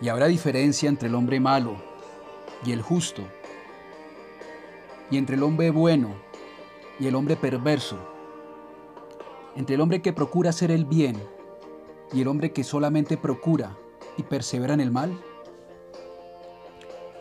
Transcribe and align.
Y 0.00 0.08
habrá 0.08 0.26
diferencia 0.26 0.88
entre 0.88 1.08
el 1.08 1.14
hombre 1.14 1.40
malo 1.40 1.76
y 2.64 2.72
el 2.72 2.82
justo, 2.82 3.22
y 5.10 5.18
entre 5.18 5.36
el 5.36 5.42
hombre 5.42 5.70
bueno 5.70 6.14
y 6.98 7.06
el 7.06 7.14
hombre 7.14 7.36
perverso, 7.36 7.98
entre 9.56 9.74
el 9.74 9.80
hombre 9.80 10.00
que 10.02 10.12
procura 10.12 10.50
hacer 10.50 10.70
el 10.70 10.84
bien 10.84 11.20
y 12.12 12.22
el 12.22 12.28
hombre 12.28 12.52
que 12.52 12.64
solamente 12.64 13.16
procura 13.16 13.76
y 14.16 14.22
persevera 14.22 14.74
en 14.74 14.80
el 14.80 14.90
mal. 14.90 15.18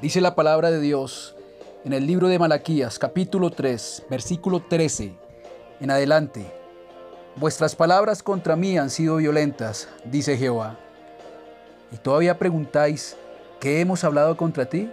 Dice 0.01 0.21
la 0.21 0.35
palabra 0.35 0.71
de 0.71 0.79
Dios 0.79 1.35
en 1.83 1.93
el 1.93 2.05
libro 2.05 2.27
de 2.27 2.39
Malaquías 2.39 2.99
capítulo 2.99 3.49
3, 3.49 4.05
versículo 4.09 4.61
13 4.61 5.13
en 5.79 5.91
adelante. 5.91 6.51
Vuestras 7.35 7.75
palabras 7.75 8.21
contra 8.21 8.55
mí 8.55 8.77
han 8.77 8.89
sido 8.89 9.17
violentas, 9.17 9.87
dice 10.05 10.37
Jehová. 10.37 10.77
¿Y 11.91 11.97
todavía 11.97 12.37
preguntáis, 12.37 13.17
¿qué 13.59 13.81
hemos 13.81 14.03
hablado 14.03 14.37
contra 14.37 14.65
ti? 14.65 14.89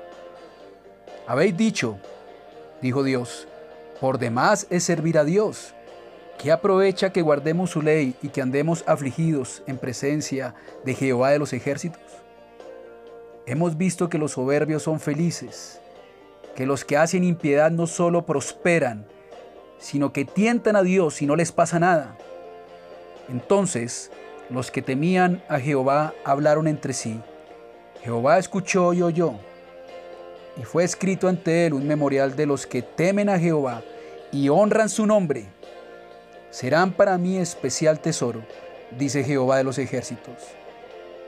Habéis 1.27 1.57
dicho, 1.57 1.99
dijo 2.81 3.03
Dios, 3.03 3.47
por 4.01 4.19
demás 4.19 4.67
es 4.71 4.85
servir 4.85 5.19
a 5.19 5.25
Dios. 5.25 5.75
¿Qué 6.39 6.53
aprovecha 6.53 7.13
que 7.13 7.23
guardemos 7.23 7.71
su 7.71 7.83
ley 7.83 8.15
y 8.23 8.29
que 8.29 8.43
andemos 8.43 8.85
afligidos 8.87 9.63
en 9.67 9.79
presencia 9.79 10.55
de 10.85 10.95
Jehová 10.95 11.31
de 11.31 11.39
los 11.39 11.53
ejércitos? 11.53 12.01
Hemos 13.47 13.77
visto 13.77 14.09
que 14.09 14.19
los 14.19 14.33
soberbios 14.33 14.83
son 14.83 15.01
felices, 15.01 15.81
que 16.55 16.67
los 16.67 16.85
que 16.85 16.97
hacen 16.97 17.25
impiedad 17.25 17.71
no 17.71 17.87
solo 17.87 18.27
prosperan, 18.27 19.07
sino 19.79 20.13
que 20.13 20.25
tientan 20.25 20.77
a 20.77 20.83
Dios 20.83 21.23
y 21.23 21.27
no 21.27 21.37
les 21.37 21.53
pasa 21.53 21.79
nada. 21.79 22.17
Entonces 23.29 24.11
los 24.51 24.71
que 24.71 24.83
temían 24.83 25.43
a 25.49 25.59
Jehová 25.59 26.15
hablaron 26.25 26.69
entre 26.69 26.93
sí. 26.93 27.21
Jehová 28.03 28.39
escuchó 28.39 28.93
y 28.93 29.03
oyó. 29.03 29.35
Y 30.57 30.65
fue 30.65 30.85
escrito 30.85 31.29
ante 31.29 31.67
él 31.67 31.75
un 31.75 31.87
memorial 31.87 32.37
de 32.37 32.47
los 32.47 32.67
que 32.67 32.83
temen 32.83 33.29
a 33.29 33.39
Jehová 33.39 33.83
y 34.33 34.49
honran 34.49 34.89
su 34.89 35.07
nombre. 35.07 35.47
Serán 36.51 36.93
para 36.93 37.19
mí 37.19 37.37
especial 37.37 38.01
tesoro, 38.01 38.43
dice 38.97 39.25
Jehová 39.25 39.59
de 39.59 39.65
los 39.65 39.79
ejércitos. 39.79 40.35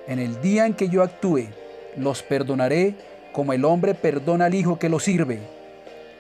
En 0.07 0.19
el 0.19 0.41
día 0.41 0.65
en 0.65 0.75
que 0.75 0.89
yo 0.89 1.03
actúe, 1.03 1.49
los 1.97 2.23
perdonaré 2.23 2.95
como 3.33 3.53
el 3.53 3.65
hombre 3.65 3.95
perdona 3.95 4.47
al 4.47 4.55
hijo 4.55 4.79
que 4.79 4.89
lo 4.89 5.01
sirve. 5.01 5.41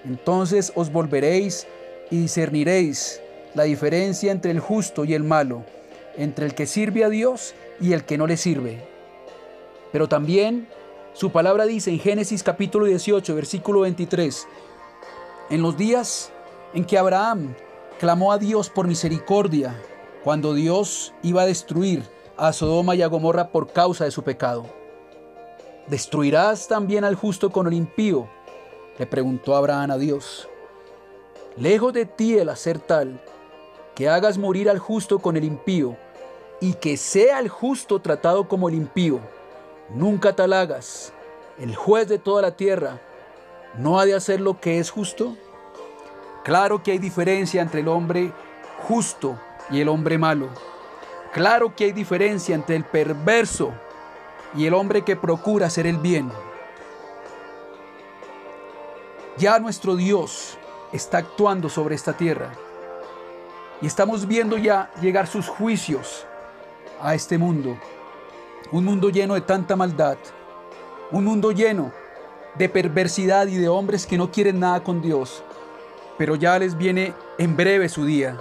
Entonces 0.05 0.73
os 0.75 0.93
volveréis 0.93 1.67
y 2.11 2.23
discerniréis 2.23 3.21
la 3.55 3.65
diferencia 3.65 4.31
entre 4.31 4.51
el 4.51 4.61
justo 4.61 5.05
y 5.05 5.15
el 5.15 5.25
malo, 5.25 5.65
entre 6.19 6.45
el 6.45 6.55
que 6.55 6.67
sirve 6.67 7.05
a 7.05 7.09
Dios 7.09 7.55
y 7.81 7.95
el 7.95 8.05
que 8.05 8.19
no 8.19 8.27
le 8.27 8.37
sirve. 8.37 8.87
Pero 9.93 10.09
también 10.09 10.69
su 11.15 11.31
palabra 11.31 11.65
dice 11.65 11.91
en 11.91 11.99
Génesis 11.99 12.43
capítulo 12.43 12.85
18, 12.85 13.35
versículo 13.35 13.81
23, 13.81 14.47
en 15.51 15.63
los 15.63 15.77
días 15.79 16.31
en 16.75 16.85
que 16.85 16.99
Abraham 16.99 17.55
clamó 17.99 18.33
a 18.33 18.39
Dios 18.39 18.69
por 18.69 18.87
misericordia, 18.87 19.81
cuando 20.23 20.53
Dios 20.53 21.15
iba 21.23 21.43
a 21.43 21.47
destruir 21.47 22.03
a 22.37 22.53
Sodoma 22.53 22.95
y 22.95 23.03
a 23.03 23.07
Gomorra 23.07 23.49
por 23.49 23.73
causa 23.73 24.05
de 24.05 24.11
su 24.11 24.23
pecado. 24.23 24.67
¿Destruirás 25.87 26.69
también 26.69 27.05
al 27.05 27.15
justo 27.15 27.51
con 27.51 27.67
el 27.67 27.73
impío? 27.73 28.29
Le 28.99 29.07
preguntó 29.07 29.57
Abraham 29.57 29.93
a 29.93 29.99
Dios. 29.99 30.49
Lejos 31.57 31.93
de 31.93 32.05
ti 32.05 32.37
el 32.37 32.51
hacer 32.51 32.79
tal, 32.79 33.21
que 33.95 34.09
hagas 34.09 34.39
morir 34.39 34.69
al 34.69 34.79
justo 34.79 35.19
con 35.19 35.37
el 35.37 35.45
impío, 35.45 35.97
y 36.61 36.75
que 36.75 36.97
sea 36.97 37.39
el 37.39 37.48
justo 37.48 38.01
tratado 38.01 38.48
como 38.48 38.69
el 38.69 38.75
impío. 38.75 39.20
Nunca 39.91 40.34
tal 40.34 40.53
hagas. 40.53 41.12
El 41.59 41.75
juez 41.75 42.09
de 42.09 42.19
toda 42.19 42.43
la 42.43 42.56
tierra 42.56 43.00
no 43.77 43.99
ha 43.99 44.06
de 44.06 44.15
hacer 44.15 44.41
lo 44.41 44.60
que 44.60 44.78
es 44.78 44.91
justo. 44.91 45.37
Claro 46.44 46.83
que 46.83 46.93
hay 46.93 46.99
diferencia 46.99 47.62
entre 47.62 47.81
el 47.81 47.88
hombre 47.88 48.33
justo 48.87 49.38
y 49.71 49.81
el 49.81 49.88
hombre 49.88 50.19
malo. 50.19 50.49
Claro 51.33 51.75
que 51.75 51.84
hay 51.84 51.93
diferencia 51.93 52.55
entre 52.55 52.77
el 52.77 52.84
perverso 52.84 53.72
y 54.54 54.66
el 54.66 54.75
hombre 54.75 55.03
que 55.03 55.16
procura 55.16 55.66
hacer 55.66 55.87
el 55.87 55.99
bien. 55.99 56.31
Ya 59.37 59.59
nuestro 59.59 59.94
Dios 59.94 60.59
está 60.93 61.19
actuando 61.19 61.69
sobre 61.69 61.94
esta 61.94 62.15
tierra. 62.15 62.50
Y 63.81 63.87
estamos 63.87 64.27
viendo 64.27 64.56
ya 64.56 64.91
llegar 65.00 65.28
sus 65.28 65.49
juicios 65.49 66.27
a 67.00 67.14
este 67.14 67.38
mundo. 67.38 67.76
Un 68.72 68.84
mundo 68.84 69.10
lleno 69.10 69.34
de 69.34 69.41
tanta 69.41 69.76
maldad. 69.76 70.19
Un 71.10 71.25
mundo 71.25 71.53
lleno 71.53 71.92
de 72.56 72.69
perversidad 72.69 73.47
y 73.47 73.56
de 73.56 73.69
hombres 73.69 74.06
que 74.06 74.19
no 74.19 74.31
quieren 74.31 74.60
nada 74.60 74.82
con 74.82 75.00
Dios. 75.00 75.42
Pero 76.16 76.34
ya 76.34 76.59
les 76.59 76.76
viene 76.76 77.14
en 77.38 77.56
breve 77.56 77.88
su 77.88 78.04
día. 78.04 78.38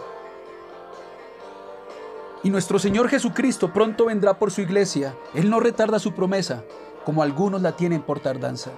Y 2.44 2.50
nuestro 2.50 2.80
Señor 2.80 3.10
Jesucristo 3.10 3.72
pronto 3.72 4.06
vendrá 4.06 4.38
por 4.38 4.52
su 4.52 4.62
iglesia. 4.62 5.16
Él 5.34 5.50
no 5.50 5.60
retarda 5.60 6.00
su 6.00 6.14
promesa, 6.14 6.64
como 7.06 7.24
algunos 7.24 7.62
la 7.62 7.76
tienen 7.76 8.02
por 8.02 8.20
tardanza. 8.20 8.72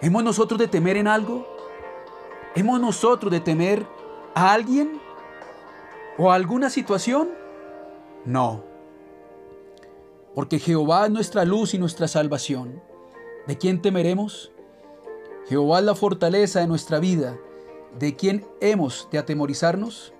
¿Hemos 0.00 0.22
nosotros 0.22 0.58
de 0.58 0.68
temer 0.68 0.96
en 0.96 1.08
algo? 1.08 1.46
¿Hemos 2.54 2.80
nosotros 2.80 3.30
de 3.32 3.40
temer 3.40 3.86
a 4.34 4.52
alguien 4.52 5.00
o 6.16 6.30
a 6.30 6.34
alguna 6.34 6.70
situación? 6.70 7.28
No. 8.24 8.64
Porque 10.34 10.58
Jehová 10.58 11.06
es 11.06 11.10
nuestra 11.10 11.44
luz 11.44 11.74
y 11.74 11.78
nuestra 11.78 12.08
salvación. 12.08 12.82
¿De 13.46 13.56
quién 13.58 13.82
temeremos? 13.82 14.52
Jehová 15.48 15.78
es 15.78 15.84
la 15.84 15.94
fortaleza 15.94 16.60
de 16.60 16.66
nuestra 16.66 16.98
vida. 16.98 17.38
¿De 17.98 18.14
quién 18.14 18.46
hemos 18.60 19.08
de 19.10 19.18
atemorizarnos? 19.18 20.12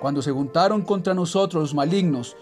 Cuando 0.00 0.22
se 0.22 0.32
juntaron 0.32 0.82
contra 0.82 1.14
nosotros 1.14 1.62
los 1.62 1.74
malignos, 1.74 2.36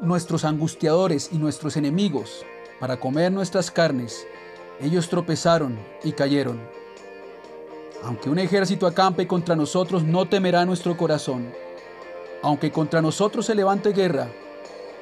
nuestros 0.00 0.44
angustiadores 0.44 1.30
y 1.32 1.38
nuestros 1.38 1.76
enemigos, 1.76 2.44
para 2.78 3.00
comer 3.00 3.32
nuestras 3.32 3.70
carnes, 3.70 4.26
ellos 4.80 5.08
tropezaron 5.08 5.78
y 6.04 6.12
cayeron. 6.12 6.60
Aunque 8.04 8.30
un 8.30 8.38
ejército 8.38 8.86
acampe 8.86 9.26
contra 9.26 9.56
nosotros, 9.56 10.04
no 10.04 10.28
temerá 10.28 10.64
nuestro 10.64 10.96
corazón. 10.96 11.52
Aunque 12.42 12.70
contra 12.70 13.02
nosotros 13.02 13.46
se 13.46 13.54
levante 13.54 13.92
guerra, 13.92 14.28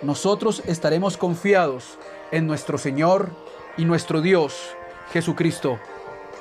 nosotros 0.02 0.62
estaremos 0.66 1.16
confiados 1.16 1.98
en 2.30 2.46
nuestro 2.46 2.78
Señor 2.78 3.30
y 3.76 3.84
nuestro 3.84 4.20
Dios, 4.20 4.74
Jesucristo. 5.12 5.78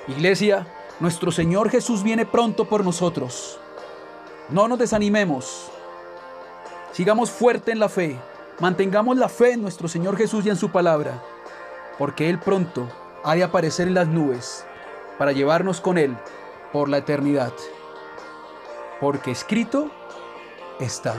Iglesia, 0.07 0.67
nuestro 0.99 1.31
Señor 1.31 1.69
Jesús 1.69 2.03
viene 2.03 2.25
pronto 2.25 2.65
por 2.65 2.83
nosotros. 2.83 3.59
No 4.49 4.67
nos 4.67 4.79
desanimemos. 4.79 5.69
Sigamos 6.91 7.29
fuerte 7.29 7.71
en 7.71 7.79
la 7.79 7.89
fe. 7.89 8.17
Mantengamos 8.59 9.17
la 9.17 9.27
fe 9.27 9.53
en 9.53 9.61
nuestro 9.61 9.87
Señor 9.89 10.15
Jesús 10.15 10.45
y 10.45 10.49
en 10.49 10.55
su 10.55 10.71
palabra, 10.71 11.21
porque 11.97 12.29
Él 12.29 12.39
pronto 12.39 12.87
ha 13.23 13.35
de 13.35 13.43
aparecer 13.43 13.89
en 13.89 13.95
las 13.95 14.07
nubes 14.07 14.65
para 15.17 15.33
llevarnos 15.33 15.81
con 15.81 15.97
Él 15.97 16.15
por 16.71 16.87
la 16.87 16.99
eternidad. 16.99 17.51
Porque 19.01 19.31
escrito 19.31 19.91
está. 20.79 21.15